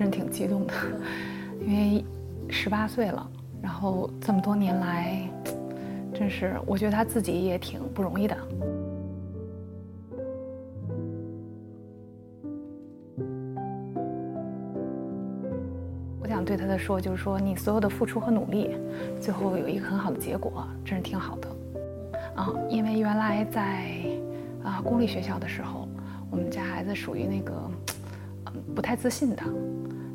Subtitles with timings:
[0.00, 0.72] 真挺激动的，
[1.60, 2.02] 因为
[2.48, 3.30] 十八岁了，
[3.60, 5.28] 然后这么多年来，
[6.14, 8.34] 真是我觉得他自己也挺不容易的。
[16.22, 18.70] 我想对他的说，就是说你所有的付出和努力，
[19.20, 21.48] 最后有一个很好的结果，真是挺好的。
[22.36, 23.90] 啊，因为原来在
[24.64, 25.86] 啊公立学校的时候，
[26.30, 27.52] 我们家孩子属于那个
[28.74, 29.42] 不太自信的，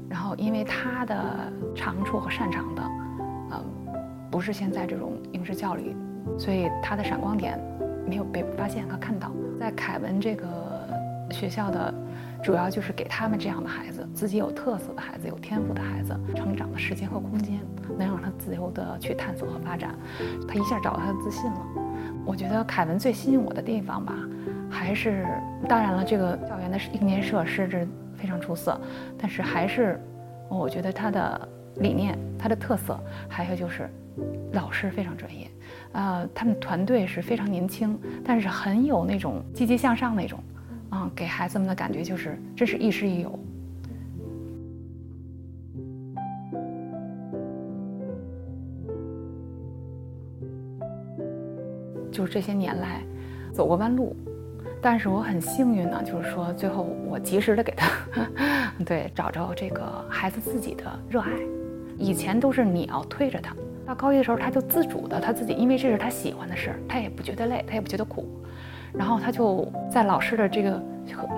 [0.10, 2.84] 然后因为他的长处和擅长的，
[3.52, 3.64] 嗯
[4.32, 5.96] 不是现在这种应试教育，
[6.38, 7.60] 所以他的闪光点
[8.08, 9.32] 没有被发现和看到。
[9.58, 10.46] 在凯文这个
[11.32, 11.94] 学校的，
[12.44, 17.60] 主要就是给他们这样的孩子，自己有特色的孩子，有天赋的孩子，成长的时间和空间，
[17.98, 19.96] 能让他自由的去探索和发展。
[20.48, 21.62] 他一下找到他的自信了。
[22.26, 24.14] 我觉得凯文最吸引我的地方吧，
[24.70, 25.26] 还是
[25.70, 27.88] 当然了，这个校园的硬件设施这
[28.26, 28.76] 非常出色，
[29.20, 30.02] 但是还是
[30.50, 33.88] 我觉得他的理念、他的特色，还有就是
[34.54, 35.48] 老师非常专业，
[35.92, 40.40] 呃，他们团队是非常年轻，但是很有那种积极向上那种，
[40.90, 43.40] 啊，给孩子们的感觉就是真是亦师亦友。
[52.12, 53.04] 就是这些年来，
[53.54, 54.16] 走过弯路，
[54.86, 57.90] 但是我很幸运呢，就是说最后我及时的给他，
[58.86, 61.32] 对，找着这个孩子自己的热爱。
[61.98, 68.28] 以前都是你要推着他，到高一的时候他就自主的他自己，因为这是他喜欢的事儿，他也不觉得累，他也不觉得苦，
[68.94, 70.80] 然后他就在老师的这个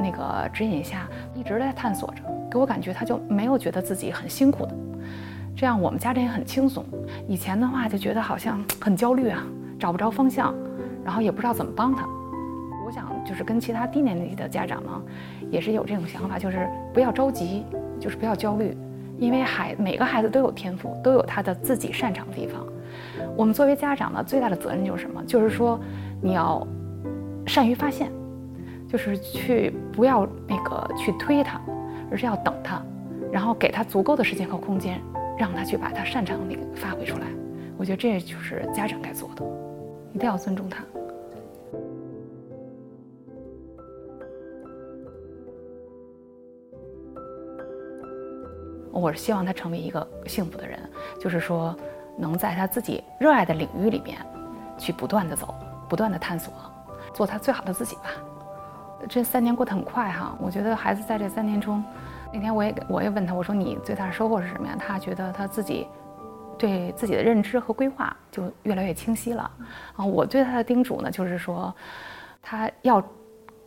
[0.03, 4.75] 那个指引下一直在探索着，给我感觉他就没有觉得自己很辛苦的，
[5.55, 6.83] 这样我们家长也很轻松。
[7.29, 9.41] 以前的话就觉得好像很焦虑啊，
[9.79, 10.53] 找不着方向。
[11.05, 12.05] 然后也不知道怎么帮他，
[12.87, 15.03] 我想就是跟其他低年级的家长呢，
[15.51, 17.65] 也是有这种想法，就是不要着急，
[17.99, 18.77] 就是不要焦虑，
[19.19, 22.65] 因为孩每个孩子都有天赋，都有他的自己擅长的地方。
[23.35, 25.21] 我们作为家长呢，最大的责任就是什么？
[25.25, 25.77] 就是说
[26.21, 26.65] 你要
[27.45, 28.09] 善于发现，
[28.87, 31.59] 就是去不要那个去推他，
[32.09, 32.81] 而是要等他，
[33.33, 35.01] 然后给他足够的时间和空间，
[35.37, 37.27] 让他去把他擅长的那个发挥出来。
[37.77, 39.43] 我觉得这就是家长该做的，
[40.13, 40.85] 一定要尊重他。
[48.99, 50.79] 我是希望他成为一个幸福的人，
[51.21, 51.75] 就是说，
[52.17, 54.17] 能在他自己热爱的领域里面，
[54.75, 55.53] 去不断的走，
[55.87, 56.51] 不断的探索，
[57.13, 58.09] 做他最好的自己吧。
[59.07, 61.83] 这三年过得很快哈，我觉得孩子在这三年中，
[62.33, 64.75] 那天我也我也问他，我说你最大的收获是什么呀？
[64.79, 65.87] 他觉得他自己
[66.57, 69.51] 对自己的认知和规划就越来越清晰了。
[69.95, 71.71] 啊，我对他的叮嘱呢，就是说，
[72.41, 73.03] 他要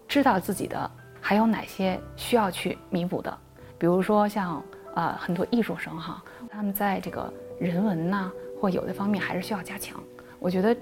[0.09, 3.39] 知道自己的还有哪些需要去弥补的，
[3.79, 4.61] 比如说像。
[4.95, 8.31] 呃，很多艺术生哈，他们在这个人文呐
[8.61, 10.01] 或有的方面还是需要加强。
[10.39, 10.77] 我觉得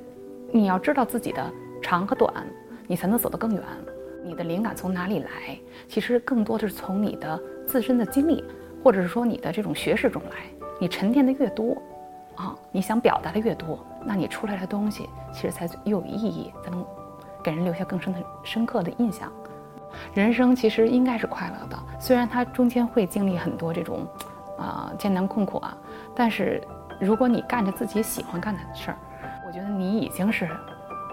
[0.50, 1.52] 你要知道自己的
[1.82, 2.32] 长和短，
[2.86, 3.62] 你才能走得更远。
[4.24, 5.58] 你的灵感从哪里来？
[5.86, 8.44] 其实更多的是从你的自身的经历，
[8.82, 10.46] 或者是说你的这种学识中来。
[10.80, 11.76] 你沉淀的越多，
[12.34, 16.84] 啊，你想表达的越多，那你出来的东西其实才又有意义，才能
[17.42, 19.32] 给人留下更深的深刻的印象。
[20.14, 24.06] 人生其实应该是快乐的，虽然它中间会经历很多这种，
[24.58, 25.76] 啊艰难困苦啊，
[26.14, 26.62] 但是
[27.00, 28.96] 如果你干着自己喜欢干的事儿，
[29.46, 30.48] 我觉得你已经是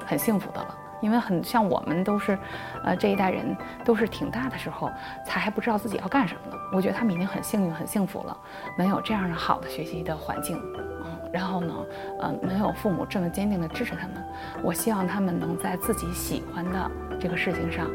[0.06, 0.76] 很幸福的了。
[1.02, 2.40] 因为很像我们都是，
[2.84, 4.90] 呃这一代人都是挺大的时候
[5.24, 6.58] 才还不知道自己要干什么呢。
[6.74, 8.36] 我觉得他们已经很幸运、很幸福了，
[8.78, 10.58] 能有这样的好的学习的环境，
[11.04, 11.74] 嗯，然后呢，
[12.22, 14.16] 嗯，能有父母这么坚定的支持他们。
[14.64, 17.88] 我希望他们能在自己喜欢的这个事情上。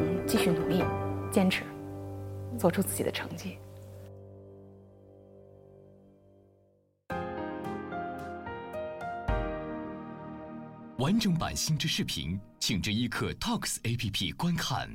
[0.00, 0.82] 们继续努力，
[1.30, 1.62] 坚持，
[2.58, 3.58] 做出自己的成绩。
[10.98, 14.88] 完整版星之视频，请至一刻 Talks APP 观看。